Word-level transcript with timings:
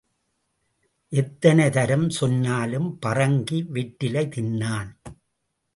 எத்தனை 1.11 1.69
தரம் 1.69 2.09
சொன்னாலும் 2.09 2.89
பறங்கி 2.99 3.59
வெற்றிலை 3.69 4.25
தின்னான். 4.27 4.91